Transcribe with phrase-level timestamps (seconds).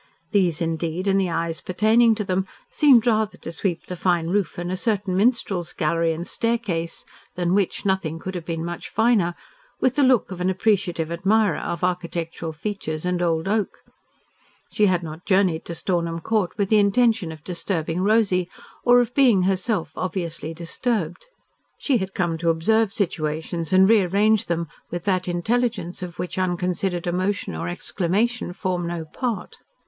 [0.31, 4.57] These, indeed, and the eyes pertaining to them, seemed rather to sweep the fine roof,
[4.57, 9.35] and a certain minstrel's gallery and staircase, than which nothing could have been much finer,
[9.79, 13.83] with the look of an appreciative admirer of architectural features and old oak.
[14.71, 18.49] She had not journeyed to Stornham Court with the intention of disturbing Rosy,
[18.83, 21.27] or of being herself obviously disturbed.
[21.77, 27.05] She had come to observe situations and rearrange them with that intelligence of which unconsidered
[27.05, 29.57] emotion or exclamation form no part.